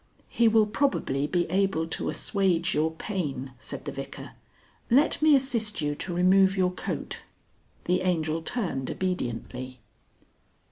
[0.29, 4.31] "He will probably be able to assuage your pain," said the Vicar.
[4.89, 7.19] "Let me assist you to remove your coat?"
[7.85, 9.79] The Angel turned obediently.